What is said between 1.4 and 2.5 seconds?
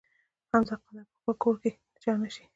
کور کې د چا نه شي.